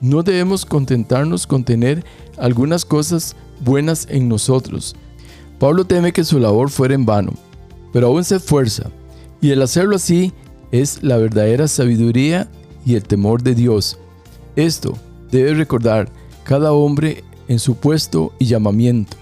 No 0.00 0.22
debemos 0.22 0.64
contentarnos 0.64 1.46
con 1.46 1.62
tener 1.62 2.04
algunas 2.38 2.84
cosas 2.84 3.36
buenas 3.60 4.06
en 4.10 4.28
nosotros. 4.28 4.96
Pablo 5.58 5.84
teme 5.84 6.12
que 6.12 6.24
su 6.24 6.38
labor 6.38 6.70
fuera 6.70 6.94
en 6.94 7.04
vano, 7.04 7.34
pero 7.92 8.08
aún 8.08 8.24
se 8.24 8.36
esfuerza, 8.36 8.90
y 9.40 9.50
el 9.50 9.62
hacerlo 9.62 9.96
así 9.96 10.32
es 10.72 11.02
la 11.02 11.16
verdadera 11.16 11.68
sabiduría 11.68 12.50
y 12.84 12.94
el 12.94 13.04
temor 13.04 13.42
de 13.42 13.54
Dios. 13.54 13.98
Esto 14.56 14.96
debe 15.30 15.54
recordar 15.54 16.10
cada 16.44 16.72
hombre 16.72 17.24
en 17.48 17.58
su 17.58 17.76
puesto 17.76 18.32
y 18.38 18.46
llamamiento. 18.46 19.16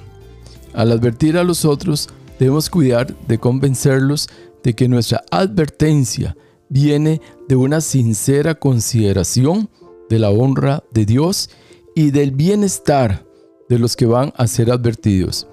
Al 0.74 0.92
advertir 0.92 1.38
a 1.38 1.44
los 1.44 1.64
otros, 1.64 2.08
debemos 2.38 2.70
cuidar 2.70 3.16
de 3.26 3.38
convencerlos 3.38 4.28
de 4.62 4.74
que 4.74 4.88
nuestra 4.88 5.24
advertencia 5.30 6.36
viene 6.68 7.20
de 7.48 7.56
una 7.56 7.80
sincera 7.80 8.54
consideración 8.54 9.70
de 10.08 10.18
la 10.18 10.30
honra 10.30 10.84
de 10.92 11.06
Dios 11.06 11.50
y 11.94 12.10
del 12.10 12.32
bienestar 12.32 13.26
de 13.68 13.78
los 13.78 13.96
que 13.96 14.06
van 14.06 14.32
a 14.36 14.46
ser 14.46 14.70
advertidos. 14.70 15.46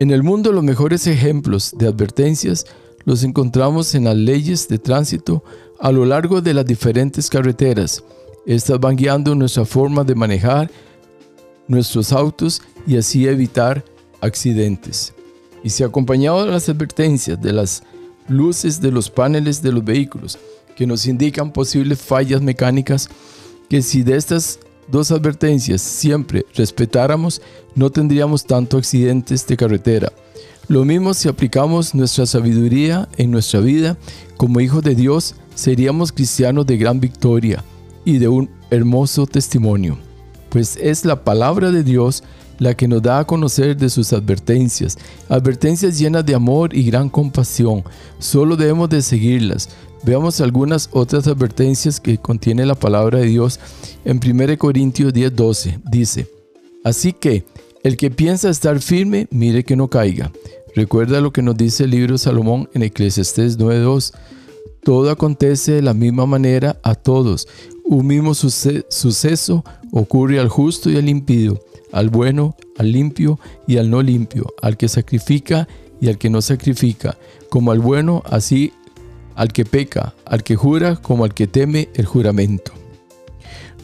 En 0.00 0.10
el 0.10 0.22
mundo 0.22 0.52
los 0.52 0.64
mejores 0.64 1.06
ejemplos 1.06 1.74
de 1.78 1.86
advertencias 1.86 2.66
los 3.04 3.24
encontramos 3.24 3.94
en 3.94 4.04
las 4.04 4.16
leyes 4.16 4.68
de 4.68 4.78
tránsito 4.78 5.42
a 5.80 5.90
lo 5.90 6.04
largo 6.04 6.40
de 6.40 6.54
las 6.54 6.66
diferentes 6.66 7.28
carreteras. 7.28 8.02
Estas 8.46 8.78
van 8.80 8.96
guiando 8.96 9.34
nuestra 9.34 9.64
forma 9.64 10.04
de 10.04 10.14
manejar 10.14 10.70
nuestros 11.68 12.12
autos 12.12 12.62
y 12.86 12.96
así 12.96 13.26
evitar 13.26 13.84
accidentes. 14.20 15.12
Y 15.64 15.70
si 15.70 15.84
acompañado 15.84 16.44
de 16.44 16.50
las 16.50 16.68
advertencias 16.68 17.40
de 17.40 17.52
las 17.52 17.82
luces 18.28 18.80
de 18.80 18.90
los 18.90 19.10
paneles 19.10 19.62
de 19.62 19.72
los 19.72 19.84
vehículos 19.84 20.38
que 20.76 20.86
nos 20.86 21.06
indican 21.06 21.52
posibles 21.52 22.00
fallas 22.00 22.40
mecánicas, 22.40 23.08
que 23.68 23.82
si 23.82 24.02
de 24.02 24.16
estas 24.16 24.58
dos 24.88 25.10
advertencias 25.10 25.80
siempre 25.80 26.44
respetáramos, 26.54 27.40
no 27.74 27.90
tendríamos 27.90 28.44
tanto 28.44 28.78
accidentes 28.78 29.46
de 29.46 29.56
carretera. 29.56 30.12
Lo 30.72 30.86
mismo 30.86 31.12
si 31.12 31.28
aplicamos 31.28 31.94
nuestra 31.94 32.24
sabiduría 32.24 33.06
en 33.18 33.30
nuestra 33.30 33.60
vida, 33.60 33.98
como 34.38 34.58
hijos 34.58 34.82
de 34.82 34.94
Dios, 34.94 35.34
seríamos 35.54 36.12
cristianos 36.12 36.64
de 36.64 36.78
gran 36.78 36.98
victoria 36.98 37.62
y 38.06 38.16
de 38.16 38.28
un 38.28 38.48
hermoso 38.70 39.26
testimonio, 39.26 39.98
pues 40.48 40.78
es 40.80 41.04
la 41.04 41.24
palabra 41.24 41.70
de 41.70 41.84
Dios 41.84 42.24
la 42.58 42.72
que 42.72 42.88
nos 42.88 43.02
da 43.02 43.18
a 43.18 43.26
conocer 43.26 43.76
de 43.76 43.90
sus 43.90 44.14
advertencias, 44.14 44.96
advertencias 45.28 45.98
llenas 45.98 46.24
de 46.24 46.34
amor 46.34 46.74
y 46.74 46.84
gran 46.84 47.10
compasión. 47.10 47.84
Solo 48.18 48.56
debemos 48.56 48.88
de 48.88 49.02
seguirlas. 49.02 49.68
Veamos 50.04 50.40
algunas 50.40 50.88
otras 50.92 51.26
advertencias 51.26 52.00
que 52.00 52.16
contiene 52.16 52.64
la 52.64 52.76
palabra 52.76 53.18
de 53.18 53.26
Dios 53.26 53.60
en 54.06 54.20
1 54.20 54.56
Corintios 54.56 55.12
10:12. 55.12 55.82
Dice, 55.84 56.30
así 56.82 57.12
que 57.12 57.44
el 57.82 57.98
que 57.98 58.10
piensa 58.10 58.48
estar 58.48 58.80
firme, 58.80 59.26
mire 59.30 59.64
que 59.64 59.76
no 59.76 59.88
caiga. 59.88 60.32
Recuerda 60.74 61.20
lo 61.20 61.32
que 61.32 61.42
nos 61.42 61.56
dice 61.56 61.84
el 61.84 61.90
libro 61.90 62.18
Salomón 62.18 62.68
en 62.74 62.82
Eclesiastés 62.82 63.58
9:2. 63.58 64.12
Todo 64.82 65.10
acontece 65.10 65.72
de 65.72 65.82
la 65.82 65.94
misma 65.94 66.26
manera 66.26 66.78
a 66.82 66.94
todos. 66.94 67.46
Un 67.84 68.06
mismo 68.06 68.34
suceso 68.34 69.64
ocurre 69.92 70.40
al 70.40 70.48
justo 70.48 70.90
y 70.90 70.96
al 70.96 71.08
impío 71.08 71.60
al 71.92 72.08
bueno, 72.08 72.56
al 72.78 72.90
limpio 72.90 73.38
y 73.66 73.76
al 73.76 73.90
no 73.90 74.02
limpio, 74.02 74.46
al 74.60 74.76
que 74.76 74.88
sacrifica 74.88 75.68
y 76.00 76.08
al 76.08 76.18
que 76.18 76.30
no 76.30 76.42
sacrifica, 76.42 77.16
como 77.48 77.70
al 77.70 77.78
bueno, 77.78 78.22
así 78.26 78.72
al 79.36 79.52
que 79.52 79.64
peca, 79.64 80.14
al 80.24 80.42
que 80.42 80.56
jura 80.56 80.96
como 80.96 81.24
al 81.24 81.34
que 81.34 81.46
teme 81.46 81.90
el 81.94 82.06
juramento. 82.06 82.72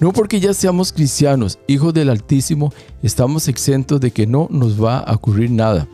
No 0.00 0.12
porque 0.12 0.40
ya 0.40 0.54
seamos 0.54 0.92
cristianos, 0.92 1.58
hijos 1.66 1.92
del 1.92 2.08
Altísimo, 2.08 2.72
estamos 3.02 3.48
exentos 3.48 4.00
de 4.00 4.10
que 4.10 4.26
no 4.26 4.48
nos 4.50 4.82
va 4.82 4.98
a 4.98 5.14
ocurrir 5.14 5.50
nada. 5.50 5.88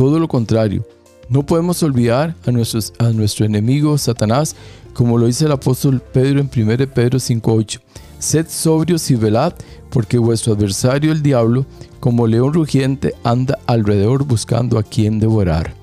Todo 0.00 0.18
lo 0.18 0.28
contrario, 0.28 0.82
no 1.28 1.44
podemos 1.44 1.82
olvidar 1.82 2.34
a, 2.46 2.50
nuestros, 2.50 2.94
a 2.98 3.10
nuestro 3.10 3.44
enemigo 3.44 3.98
Satanás, 3.98 4.56
como 4.94 5.18
lo 5.18 5.26
dice 5.26 5.44
el 5.44 5.52
apóstol 5.52 6.00
Pedro 6.00 6.40
en 6.40 6.48
1 6.56 6.86
Pedro 6.94 7.18
5.8. 7.18 7.80
Sed 8.18 8.46
sobrios 8.48 9.10
y 9.10 9.16
velad, 9.16 9.52
porque 9.90 10.16
vuestro 10.16 10.54
adversario 10.54 11.12
el 11.12 11.22
diablo, 11.22 11.66
como 12.00 12.26
león 12.26 12.54
rugiente, 12.54 13.12
anda 13.24 13.58
alrededor 13.66 14.24
buscando 14.24 14.78
a 14.78 14.82
quien 14.82 15.20
devorar. 15.20 15.74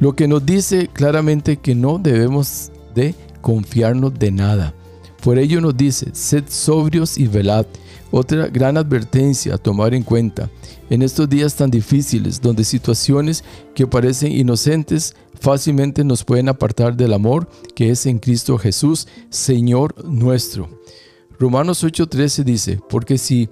Lo 0.00 0.16
que 0.16 0.26
nos 0.26 0.46
dice 0.46 0.88
claramente 0.90 1.58
que 1.58 1.74
no 1.74 1.98
debemos 1.98 2.72
de 2.94 3.14
confiarnos 3.42 4.18
de 4.18 4.30
nada. 4.30 4.72
Por 5.22 5.38
ello 5.38 5.60
nos 5.60 5.76
dice, 5.76 6.06
sed 6.14 6.44
sobrios 6.48 7.18
y 7.18 7.26
velad. 7.26 7.66
Otra 8.16 8.46
gran 8.46 8.76
advertencia 8.76 9.56
a 9.56 9.58
tomar 9.58 9.92
en 9.92 10.04
cuenta 10.04 10.48
en 10.88 11.02
estos 11.02 11.28
días 11.28 11.56
tan 11.56 11.68
difíciles, 11.68 12.40
donde 12.40 12.62
situaciones 12.62 13.42
que 13.74 13.88
parecen 13.88 14.30
inocentes 14.30 15.16
fácilmente 15.40 16.04
nos 16.04 16.22
pueden 16.22 16.48
apartar 16.48 16.96
del 16.96 17.12
amor 17.12 17.48
que 17.74 17.90
es 17.90 18.06
en 18.06 18.20
Cristo 18.20 18.56
Jesús, 18.56 19.08
Señor 19.30 20.04
nuestro. 20.04 20.68
Romanos 21.40 21.82
8:13 21.82 22.44
dice, 22.44 22.78
porque 22.88 23.18
si 23.18 23.48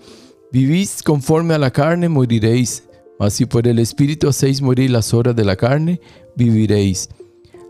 vivís 0.52 1.02
conforme 1.02 1.54
a 1.54 1.59
la 1.59 1.73
carne, 1.73 2.09
moriréis, 2.09 2.85
mas 3.19 3.33
si 3.33 3.47
por 3.47 3.66
el 3.66 3.81
Espíritu 3.81 4.28
hacéis 4.28 4.62
morir 4.62 4.92
las 4.92 5.12
horas 5.12 5.35
de 5.35 5.45
la 5.45 5.57
carne, 5.57 6.00
viviréis. 6.37 7.09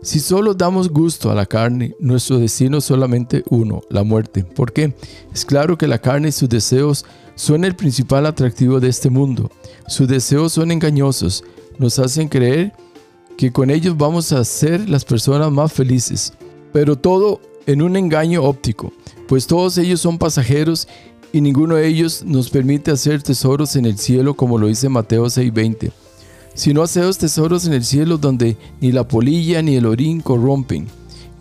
Si 0.03 0.19
solo 0.19 0.53
damos 0.53 0.89
gusto 0.89 1.31
a 1.31 1.35
la 1.35 1.45
carne, 1.45 1.95
nuestro 1.99 2.37
destino 2.37 2.77
es 2.77 2.83
solamente 2.83 3.43
uno, 3.49 3.81
la 3.89 4.03
muerte. 4.03 4.43
¿Por 4.43 4.71
qué? 4.71 4.93
Es 5.33 5.43
claro 5.43 5.77
que 5.77 5.87
la 5.87 5.99
carne 5.99 6.27
y 6.27 6.31
sus 6.31 6.49
deseos 6.49 7.05
son 7.35 7.65
el 7.65 7.75
principal 7.75 8.25
atractivo 8.27 8.79
de 8.79 8.89
este 8.89 9.09
mundo. 9.09 9.49
Sus 9.87 10.07
deseos 10.07 10.53
son 10.53 10.71
engañosos, 10.71 11.43
nos 11.79 11.97
hacen 11.97 12.27
creer 12.27 12.73
que 13.37 13.51
con 13.51 13.71
ellos 13.71 13.97
vamos 13.97 14.31
a 14.31 14.43
ser 14.45 14.87
las 14.87 15.03
personas 15.03 15.51
más 15.51 15.73
felices, 15.73 16.33
pero 16.71 16.95
todo 16.95 17.41
en 17.65 17.81
un 17.81 17.95
engaño 17.95 18.43
óptico 18.43 18.93
pues 19.27 19.47
todos 19.47 19.77
ellos 19.77 20.01
son 20.01 20.17
pasajeros 20.17 20.87
y 21.31 21.41
ninguno 21.41 21.75
de 21.75 21.87
ellos 21.87 22.23
nos 22.23 22.51
permite 22.51 22.91
hacer 22.91 23.23
tesoros 23.23 23.75
en 23.75 23.85
el 23.85 23.97
cielo 23.97 24.35
como 24.35 24.59
lo 24.59 24.67
dice 24.67 24.89
Mateo 24.89 25.25
6:20. 25.25 25.91
Sino 26.53 26.83
hacemos 26.83 27.17
tesoros 27.17 27.65
en 27.65 27.73
el 27.73 27.83
cielo 27.83 28.17
donde 28.17 28.57
ni 28.79 28.91
la 28.91 29.07
polilla 29.07 29.61
ni 29.61 29.75
el 29.75 29.85
orín 29.85 30.21
corrompen 30.21 30.87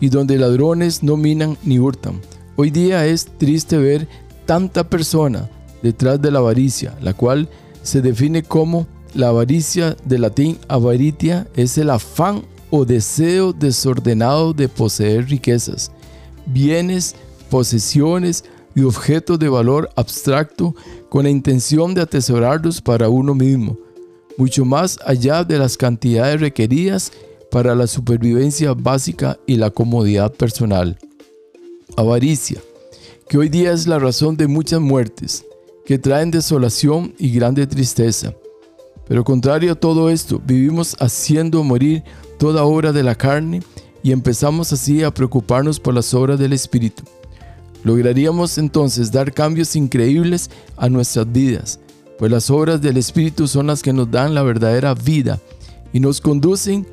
y 0.01 0.09
donde 0.09 0.39
ladrones 0.39 1.03
no 1.03 1.17
minan 1.17 1.57
ni 1.63 1.79
hurtan. 1.79 2.21
Hoy 2.57 2.71
día 2.71 3.07
es 3.07 3.27
triste 3.39 3.77
ver 3.77 4.09
tanta 4.47 4.89
persona 4.89 5.49
detrás 5.83 6.21
de 6.21 6.31
la 6.31 6.39
avaricia, 6.39 6.97
la 7.01 7.15
cual 7.15 7.49
se 7.83 8.01
define 8.01 8.43
como 8.43 8.87
la 9.15 9.29
avaricia 9.29 9.97
de 10.05 10.19
latín 10.19 10.59
avaritia 10.69 11.47
es 11.55 11.77
el 11.77 11.91
afán 11.91 12.43
o 12.71 12.85
deseo 12.87 13.53
desordenado 13.53 14.55
de 14.55 14.69
poseer 14.69 15.29
riquezas, 15.29 15.93
bienes 16.47 17.15
posesiones 17.51 18.45
y 18.75 18.83
objetos 18.83 19.39
de 19.39 19.51
valor 19.51 19.91
abstracto 19.95 20.75
con 21.11 21.25
la 21.25 21.31
intención 21.31 21.95
de 21.95 22.01
atesorarlos 22.01 22.81
para 22.81 23.11
uno 23.11 23.35
mismo, 23.35 23.77
mucho 24.37 24.65
más 24.65 24.99
allá 25.05 25.45
de 25.45 25.59
las 25.59 25.77
cantidades 25.77 26.41
requeridas 26.41 27.13
para 27.51 27.75
la 27.75 27.87
supervivencia 27.87 28.73
básica 28.73 29.39
y 29.47 29.57
la 29.57 29.71
comodidad 29.71 30.33
personal. 30.33 30.99
Avaricia, 31.97 32.61
que 33.29 33.39
hoy 33.39 33.49
día 33.49 33.73
es 33.73 33.87
la 33.87 33.99
razón 33.99 34.37
de 34.37 34.47
muchas 34.47 34.81
muertes, 34.81 35.45
que 35.85 35.99
traen 35.99 36.31
desolación 36.31 37.15
y 37.19 37.31
grande 37.31 37.67
tristeza. 37.67 38.35
Pero 39.07 39.25
contrario 39.25 39.73
a 39.73 39.75
todo 39.75 40.09
esto, 40.09 40.41
vivimos 40.45 40.97
haciendo 40.99 41.63
morir 41.63 42.03
toda 42.39 42.65
obra 42.65 42.93
de 42.93 43.03
la 43.03 43.15
carne 43.15 43.63
y 44.03 44.13
empezamos 44.13 44.73
así 44.73 45.03
a 45.03 45.13
preocuparnos 45.13 45.79
por 45.79 45.95
las 45.95 46.15
obras 46.15 46.39
del 46.39 46.53
Espíritu. 46.53 47.03
Lograríamos 47.85 48.59
entonces 48.59 49.11
dar 49.11 49.33
cambios 49.33 49.77
increíbles 49.77 50.51
a 50.77 50.89
nuestras 50.89 51.31
vidas, 51.31 51.81
pues 52.23 52.31
las 52.31 52.51
obras 52.51 52.81
del 52.81 52.99
Espíritu 52.99 53.49
son 53.49 53.67
las 53.67 53.83
que 53.83 53.93
nos 53.93 54.09
dan 54.09 54.33
la 54.33 54.45
verdadera 54.45 54.95
vida 54.95 55.41
y 55.93 55.99
nos 55.99 56.21
conducen 56.21 56.87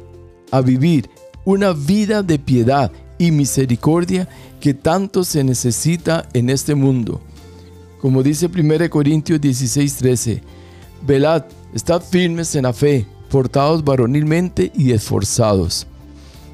a 0.49 0.59
vivir 0.59 1.07
una 1.45 1.71
vida 1.71 2.23
de 2.23 2.39
piedad 2.39 2.91
y 3.19 3.29
misericordia 3.29 4.27
que 4.59 4.73
tanto 4.73 5.23
se 5.23 5.43
necesita 5.43 6.27
en 6.33 6.49
este 6.49 6.73
mundo. 6.73 7.21
Como 8.01 8.23
dice 8.23 8.47
1 8.47 8.89
Corintios 8.89 9.39
16:13, 9.39 10.41
velad, 11.05 11.45
estad 11.75 12.01
firmes 12.01 12.55
en 12.55 12.63
la 12.63 12.73
fe, 12.73 13.05
portados 13.29 13.83
varonilmente 13.83 14.71
y 14.75 14.93
esforzados. 14.93 15.85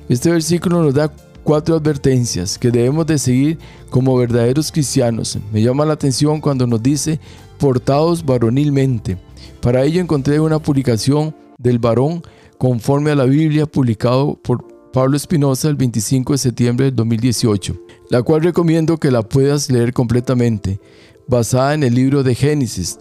Este 0.09 0.29
versículo 0.29 0.83
nos 0.83 0.93
da 0.93 1.13
cuatro 1.45 1.75
advertencias 1.75 2.57
que 2.57 2.71
debemos 2.71 3.05
de 3.05 3.19
seguir 3.19 3.59
como 3.91 4.17
verdaderos 4.17 4.71
cristianos. 4.71 5.37
Me 5.53 5.61
llama 5.61 5.85
la 5.85 5.93
atención 5.93 6.41
cuando 6.41 6.65
nos 6.65 6.81
dice 6.81 7.19
portados 7.59 8.25
varonilmente. 8.25 9.17
Para 9.61 9.83
ello 9.83 10.01
encontré 10.01 10.39
una 10.39 10.57
publicación 10.59 11.35
del 11.59 11.77
varón 11.77 12.23
conforme 12.57 13.11
a 13.11 13.15
la 13.15 13.25
Biblia 13.25 13.67
publicado 13.67 14.37
por 14.41 14.65
Pablo 14.91 15.15
Espinosa 15.15 15.69
el 15.69 15.75
25 15.75 16.33
de 16.33 16.37
septiembre 16.39 16.85
del 16.87 16.95
2018, 16.95 17.75
la 18.09 18.23
cual 18.23 18.41
recomiendo 18.41 18.97
que 18.97 19.11
la 19.11 19.21
puedas 19.21 19.69
leer 19.69 19.93
completamente, 19.93 20.79
basada 21.27 21.75
en 21.75 21.83
el 21.83 21.93
libro 21.93 22.23
de 22.23 22.33
Génesis. 22.33 22.97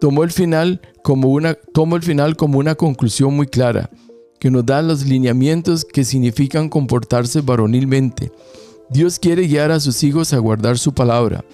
Tomó 0.00 0.24
el 0.24 0.30
final 0.30 0.80
como 1.02 1.28
una, 1.28 1.54
tomó 1.74 1.96
el 1.96 2.02
final 2.02 2.36
como 2.36 2.58
una 2.58 2.76
conclusión 2.76 3.34
muy 3.36 3.46
clara, 3.46 3.90
que 4.38 4.50
nos 4.50 4.66
da 4.66 4.82
los 4.82 5.04
lineamientos 5.06 5.84
que 5.84 6.04
significan 6.04 6.68
comportarse 6.68 7.40
varonilmente. 7.40 8.30
Dios 8.90 9.18
quiere 9.18 9.46
guiar 9.46 9.70
a 9.70 9.80
sus 9.80 10.02
hijos 10.02 10.32
a 10.32 10.38
guardar 10.38 10.78
su 10.78 10.92
palabra, 10.92 11.44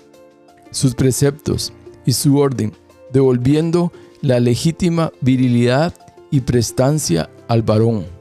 sus 0.70 0.94
preceptos 0.94 1.72
y 2.04 2.12
su 2.12 2.36
orden, 2.36 2.72
devolviendo 3.12 3.92
la 4.22 4.40
legítima 4.40 5.12
virilidad 5.20 5.94
y 6.30 6.40
prestancia 6.40 7.30
al 7.48 7.62
varón 7.62 8.20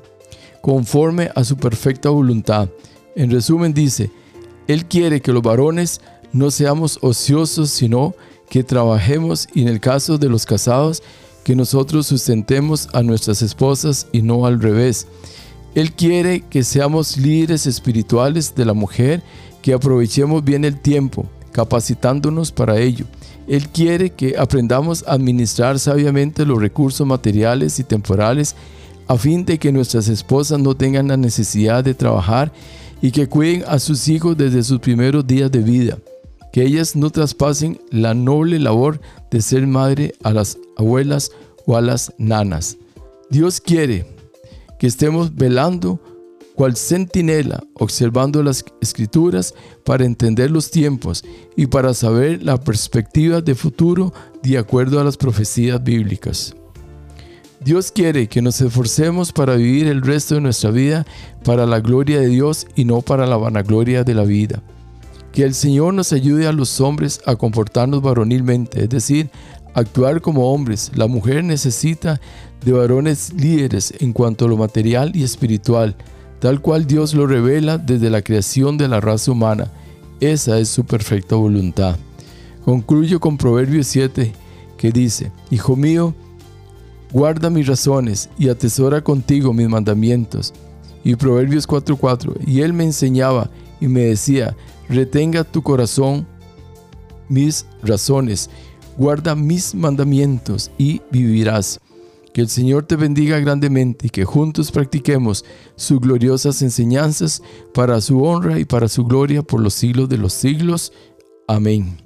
conforme 0.61 1.31
a 1.35 1.43
su 1.43 1.57
perfecta 1.57 2.09
voluntad. 2.09 2.69
En 3.15 3.31
resumen 3.31 3.73
dice, 3.73 4.11
Él 4.67 4.85
quiere 4.85 5.21
que 5.21 5.33
los 5.33 5.41
varones 5.41 6.01
no 6.31 6.51
seamos 6.51 6.99
ociosos, 7.01 7.69
sino 7.69 8.15
que 8.49 8.63
trabajemos 8.63 9.47
y 9.53 9.61
en 9.63 9.67
el 9.67 9.79
caso 9.79 10.17
de 10.17 10.29
los 10.29 10.45
casados, 10.45 11.03
que 11.49 11.55
nosotros 11.55 12.05
sustentemos 12.05 12.89
a 12.93 13.01
nuestras 13.01 13.41
esposas 13.41 14.05
y 14.11 14.21
no 14.21 14.45
al 14.45 14.61
revés. 14.61 15.07
Él 15.73 15.93
quiere 15.93 16.41
que 16.41 16.63
seamos 16.63 17.17
líderes 17.17 17.65
espirituales 17.65 18.53
de 18.53 18.65
la 18.65 18.75
mujer, 18.75 19.23
que 19.63 19.73
aprovechemos 19.73 20.43
bien 20.43 20.63
el 20.63 20.79
tiempo, 20.79 21.25
capacitándonos 21.51 22.51
para 22.51 22.79
ello. 22.79 23.05
Él 23.47 23.67
quiere 23.69 24.11
que 24.11 24.37
aprendamos 24.37 25.03
a 25.07 25.13
administrar 25.13 25.79
sabiamente 25.79 26.45
los 26.45 26.61
recursos 26.61 27.07
materiales 27.07 27.79
y 27.79 27.83
temporales 27.83 28.55
a 29.07 29.17
fin 29.17 29.43
de 29.43 29.57
que 29.57 29.71
nuestras 29.71 30.07
esposas 30.07 30.59
no 30.59 30.75
tengan 30.75 31.07
la 31.07 31.17
necesidad 31.17 31.83
de 31.83 31.95
trabajar 31.95 32.53
y 33.01 33.09
que 33.09 33.25
cuiden 33.25 33.63
a 33.67 33.79
sus 33.79 34.07
hijos 34.07 34.37
desde 34.37 34.61
sus 34.61 34.77
primeros 34.77 35.25
días 35.25 35.51
de 35.51 35.61
vida, 35.61 35.97
que 36.51 36.63
ellas 36.63 36.95
no 36.95 37.09
traspasen 37.09 37.79
la 37.91 38.13
noble 38.13 38.59
labor 38.59 38.99
de 39.31 39.41
ser 39.41 39.67
madre 39.67 40.13
a 40.23 40.31
las 40.33 40.57
abuelas 40.77 41.31
o 41.65 41.77
a 41.77 41.81
las 41.81 42.13
nanas. 42.17 42.77
Dios 43.29 43.61
quiere 43.61 44.05
que 44.79 44.87
estemos 44.87 45.35
velando 45.35 45.99
cual 46.55 46.75
centinela, 46.75 47.63
observando 47.75 48.43
las 48.43 48.65
escrituras 48.81 49.53
para 49.85 50.03
entender 50.03 50.51
los 50.51 50.71
tiempos 50.71 51.23
y 51.55 51.67
para 51.67 51.93
saber 51.93 52.43
la 52.43 52.57
perspectiva 52.57 53.39
de 53.39 53.55
futuro 53.55 54.11
de 54.43 54.57
acuerdo 54.57 54.99
a 54.99 55.03
las 55.05 55.15
profecías 55.15 55.81
bíblicas. 55.81 56.53
Dios 57.61 57.91
quiere 57.91 58.27
que 58.27 58.41
nos 58.41 58.59
esforcemos 58.59 59.31
para 59.31 59.55
vivir 59.55 59.87
el 59.87 60.01
resto 60.01 60.35
de 60.35 60.41
nuestra 60.41 60.71
vida 60.71 61.05
para 61.43 61.65
la 61.65 61.81
gloria 61.81 62.19
de 62.19 62.27
Dios 62.27 62.67
y 62.75 62.85
no 62.85 63.01
para 63.01 63.25
la 63.25 63.37
vanagloria 63.37 64.03
de 64.03 64.15
la 64.15 64.23
vida. 64.23 64.61
Que 65.31 65.43
el 65.43 65.53
Señor 65.53 65.93
nos 65.93 66.11
ayude 66.13 66.47
a 66.47 66.51
los 66.51 66.81
hombres 66.81 67.21
a 67.25 67.35
comportarnos 67.35 68.01
varonilmente, 68.01 68.83
es 68.83 68.89
decir, 68.89 69.29
actuar 69.73 70.21
como 70.21 70.51
hombres. 70.53 70.91
La 70.95 71.07
mujer 71.07 71.43
necesita 71.43 72.19
de 72.65 72.71
varones 72.71 73.33
líderes 73.33 73.93
en 73.99 74.13
cuanto 74.13 74.45
a 74.45 74.47
lo 74.47 74.57
material 74.57 75.15
y 75.15 75.23
espiritual, 75.23 75.95
tal 76.39 76.61
cual 76.61 76.87
Dios 76.87 77.13
lo 77.13 77.27
revela 77.27 77.77
desde 77.77 78.09
la 78.09 78.21
creación 78.21 78.77
de 78.77 78.87
la 78.87 78.99
raza 78.99 79.31
humana. 79.31 79.71
Esa 80.19 80.59
es 80.59 80.69
su 80.69 80.83
perfecta 80.83 81.35
voluntad. 81.35 81.95
Concluyo 82.65 83.19
con 83.19 83.37
Proverbios 83.37 83.87
7 83.87 84.33
que 84.77 84.91
dice, 84.91 85.31
Hijo 85.51 85.75
mío, 85.75 86.13
Guarda 87.11 87.49
mis 87.49 87.65
razones 87.65 88.29
y 88.37 88.49
atesora 88.49 89.01
contigo 89.01 89.51
mis 89.51 89.67
mandamientos. 89.67 90.53
Y 91.03 91.15
Proverbios 91.15 91.67
4:4, 91.67 92.35
y 92.45 92.61
él 92.61 92.73
me 92.73 92.83
enseñaba 92.83 93.49
y 93.81 93.87
me 93.87 94.01
decía, 94.01 94.55
retenga 94.89 95.43
tu 95.43 95.61
corazón 95.61 96.27
mis 97.29 97.65
razones, 97.83 98.49
guarda 98.97 99.35
mis 99.35 99.73
mandamientos 99.75 100.71
y 100.77 101.01
vivirás. 101.11 101.79
Que 102.33 102.41
el 102.41 102.49
Señor 102.49 102.85
te 102.85 102.95
bendiga 102.95 103.39
grandemente 103.39 104.07
y 104.07 104.09
que 104.09 104.25
juntos 104.25 104.71
practiquemos 104.71 105.45
sus 105.75 105.99
gloriosas 105.99 106.61
enseñanzas 106.61 107.41
para 107.73 108.01
su 108.01 108.23
honra 108.23 108.59
y 108.59 108.65
para 108.65 108.87
su 108.87 109.05
gloria 109.05 109.41
por 109.41 109.61
los 109.61 109.73
siglos 109.73 110.09
de 110.09 110.17
los 110.17 110.33
siglos. 110.33 110.93
Amén. 111.47 111.97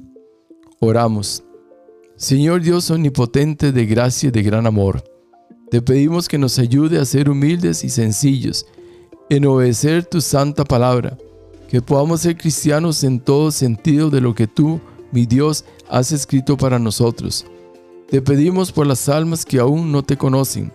Oramos. 0.80 1.44
Señor 2.16 2.62
Dios 2.62 2.90
omnipotente 2.90 3.72
de 3.72 3.86
gracia 3.86 4.30
y 4.30 4.32
de 4.32 4.44
gran 4.44 4.66
amor, 4.66 5.04
te 5.74 5.82
pedimos 5.82 6.28
que 6.28 6.38
nos 6.38 6.60
ayude 6.60 7.00
a 7.00 7.06
ser 7.06 7.30
humildes 7.30 7.84
y 7.84 7.90
sencillos, 7.90 8.68
en 9.30 9.46
obedecer 9.48 10.06
tu 10.06 10.22
santa 10.22 10.64
palabra, 10.64 11.18
que 11.74 11.82
podamos 11.82 12.22
ser 12.22 12.38
cristianos 12.38 13.04
en 13.04 13.20
todo 13.20 13.50
sentido 13.50 14.12
de 14.12 14.22
lo 14.22 14.36
que 14.36 14.46
tú, 14.46 14.80
mi 15.12 15.26
Dios, 15.26 15.66
has 15.90 16.12
escrito 16.12 16.56
para 16.56 16.78
nosotros. 16.78 17.48
Te 18.08 18.22
pedimos 18.22 18.72
por 18.72 18.86
las 18.86 19.10
almas 19.10 19.44
que 19.44 19.58
aún 19.60 19.92
no 19.92 20.04
te 20.04 20.16
conocen, 20.16 20.72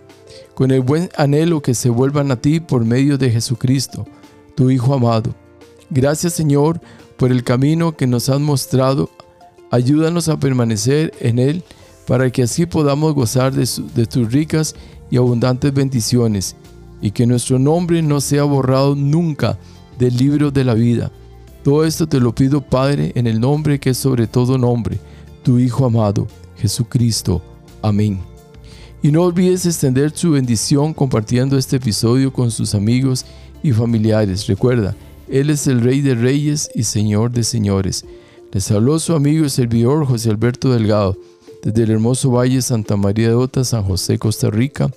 con 0.56 0.72
el 0.72 0.80
buen 0.80 1.08
anhelo 1.16 1.62
que 1.62 1.74
se 1.74 1.88
vuelvan 1.88 2.32
a 2.32 2.40
ti 2.40 2.58
por 2.58 2.84
medio 2.84 3.16
de 3.16 3.30
Jesucristo, 3.30 4.08
tu 4.56 4.70
Hijo 4.70 4.92
amado. 4.92 5.36
Gracias 5.88 6.32
Señor 6.32 6.80
por 7.16 7.30
el 7.30 7.44
camino 7.44 7.96
que 7.96 8.08
nos 8.08 8.28
has 8.28 8.40
mostrado 8.40 9.08
Ayúdanos 9.70 10.28
a 10.28 10.40
permanecer 10.40 11.12
en 11.20 11.38
Él 11.38 11.62
para 12.08 12.28
que 12.30 12.42
así 12.42 12.66
podamos 12.66 13.14
gozar 13.14 13.52
de, 13.52 14.06
tus 14.06 14.32
ricas 14.32 14.74
y 15.12 15.16
abundantes 15.16 15.72
bendiciones 15.72 16.56
y 17.00 17.12
que 17.12 17.24
nuestro 17.24 17.60
nombre 17.60 18.02
no 18.02 18.20
sea 18.20 18.42
borrado 18.42 18.96
nunca 18.96 19.60
del 19.98 20.16
libro 20.16 20.50
de 20.50 20.64
la 20.64 20.74
vida. 20.74 21.10
Todo 21.62 21.84
esto 21.84 22.06
te 22.06 22.20
lo 22.20 22.34
pido, 22.34 22.60
Padre, 22.60 23.12
en 23.14 23.26
el 23.26 23.40
nombre 23.40 23.78
que 23.78 23.90
es 23.90 23.98
sobre 23.98 24.26
todo 24.26 24.56
nombre, 24.56 24.98
tu 25.42 25.58
Hijo 25.58 25.84
amado, 25.86 26.26
Jesucristo. 26.56 27.42
Amén. 27.82 28.20
Y 29.02 29.12
no 29.12 29.22
olvides 29.22 29.66
extender 29.66 30.10
su 30.14 30.32
bendición 30.32 30.92
compartiendo 30.92 31.56
este 31.56 31.76
episodio 31.76 32.32
con 32.32 32.50
sus 32.50 32.74
amigos 32.74 33.24
y 33.62 33.72
familiares. 33.72 34.46
Recuerda, 34.46 34.96
Él 35.28 35.50
es 35.50 35.66
el 35.66 35.80
Rey 35.80 36.00
de 36.00 36.14
Reyes 36.14 36.70
y 36.74 36.82
Señor 36.84 37.30
de 37.30 37.44
Señores. 37.44 38.04
Les 38.52 38.70
habló 38.70 38.98
su 38.98 39.14
amigo 39.14 39.44
y 39.44 39.50
servidor 39.50 40.06
José 40.06 40.30
Alberto 40.30 40.72
Delgado, 40.72 41.16
desde 41.62 41.82
el 41.82 41.90
hermoso 41.90 42.30
Valle 42.30 42.62
Santa 42.62 42.96
María 42.96 43.28
de 43.28 43.34
Ota, 43.34 43.62
San 43.62 43.84
José, 43.84 44.18
Costa 44.18 44.50
Rica, 44.50 44.90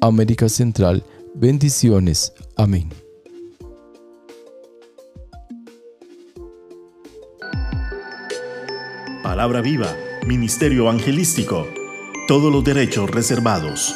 América 0.00 0.48
Central. 0.48 1.02
Bendiciones. 1.34 2.32
Amén. 2.56 3.01
Palabra 9.42 9.60
viva, 9.60 9.96
Ministerio 10.24 10.82
Evangelístico. 10.82 11.66
Todos 12.28 12.52
los 12.52 12.62
derechos 12.62 13.10
reservados. 13.10 13.92